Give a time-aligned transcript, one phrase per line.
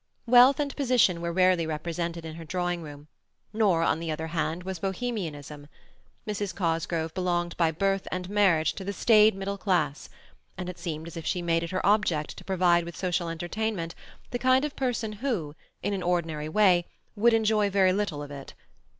[0.25, 3.07] Wealth and position were rarely represented in her drawing room;
[3.53, 5.67] nor, on the other hand, was Bohemianism.
[6.27, 6.55] Mrs.
[6.55, 10.09] Cosgrove belonged by birth and marriage to the staid middle class,
[10.57, 13.93] and it seemed as if she made it her object to provide with social entertainment
[14.31, 15.53] the kind of persons who,
[15.83, 18.55] in an ordinary way, would enjoy very little of it.